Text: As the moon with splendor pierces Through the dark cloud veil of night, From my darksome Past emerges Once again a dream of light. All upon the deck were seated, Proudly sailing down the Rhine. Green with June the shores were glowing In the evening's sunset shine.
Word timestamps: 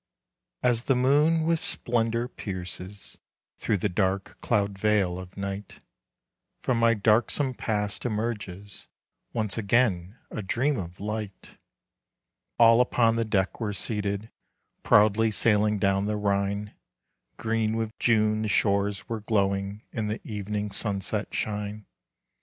As 0.63 0.85
the 0.85 0.95
moon 0.95 1.43
with 1.43 1.61
splendor 1.63 2.27
pierces 2.27 3.19
Through 3.59 3.77
the 3.77 3.87
dark 3.87 4.35
cloud 4.41 4.75
veil 4.79 5.19
of 5.19 5.37
night, 5.37 5.79
From 6.63 6.79
my 6.79 6.95
darksome 6.95 7.53
Past 7.53 8.03
emerges 8.03 8.87
Once 9.31 9.59
again 9.59 10.17
a 10.31 10.41
dream 10.41 10.79
of 10.79 10.99
light. 10.99 11.59
All 12.57 12.81
upon 12.81 13.15
the 13.15 13.25
deck 13.25 13.59
were 13.59 13.73
seated, 13.73 14.31
Proudly 14.81 15.29
sailing 15.29 15.77
down 15.77 16.07
the 16.07 16.17
Rhine. 16.17 16.73
Green 17.37 17.75
with 17.75 17.91
June 17.99 18.41
the 18.41 18.47
shores 18.47 19.07
were 19.07 19.21
glowing 19.21 19.83
In 19.91 20.07
the 20.07 20.19
evening's 20.27 20.77
sunset 20.77 21.31
shine. 21.31 21.85